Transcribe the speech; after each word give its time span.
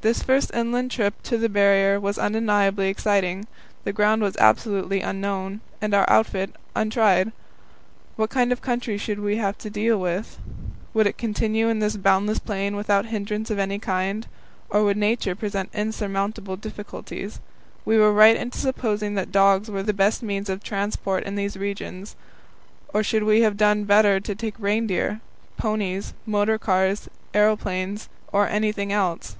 This 0.00 0.22
first 0.22 0.52
inland 0.54 0.92
trip 0.92 1.14
on 1.32 1.40
the 1.40 1.48
Barrier 1.48 1.98
was 1.98 2.20
undeniably 2.20 2.88
exciting. 2.88 3.48
The 3.82 3.92
ground 3.92 4.22
was 4.22 4.36
absolutely 4.36 5.00
unknown, 5.00 5.60
and 5.82 5.92
our 5.92 6.08
outfit 6.08 6.54
untried. 6.76 7.32
What 8.14 8.30
kind 8.30 8.52
of 8.52 8.60
country 8.62 8.96
should 8.96 9.18
we 9.18 9.38
have 9.38 9.58
to 9.58 9.68
deal 9.70 9.98
with? 9.98 10.38
Would 10.94 11.08
it 11.08 11.18
continue 11.18 11.66
in 11.68 11.80
this 11.80 11.96
boundless 11.96 12.38
plain 12.38 12.76
without 12.76 13.06
hindrance 13.06 13.50
of 13.50 13.58
any 13.58 13.80
kind? 13.80 14.28
Or 14.70 14.84
would 14.84 14.96
Nature 14.96 15.34
present 15.34 15.68
insurmountable 15.74 16.54
difficulties? 16.56 17.40
Were 17.84 17.98
we 18.12 18.16
right 18.16 18.36
in 18.36 18.52
supposing 18.52 19.16
that 19.16 19.32
dogs 19.32 19.68
were 19.68 19.82
the 19.82 19.92
best 19.92 20.22
means 20.22 20.48
of 20.48 20.62
transport 20.62 21.24
in 21.24 21.34
these 21.34 21.56
regions, 21.56 22.14
or 22.94 23.02
should 23.02 23.24
we 23.24 23.40
have 23.40 23.56
done 23.56 23.82
better 23.82 24.20
to 24.20 24.34
take 24.36 24.54
reindeer, 24.60 25.18
ponies, 25.56 26.14
motor 26.24 26.56
cars, 26.56 27.08
aeroplanes, 27.34 28.08
or 28.30 28.46
anything 28.48 28.92
else? 28.92 29.34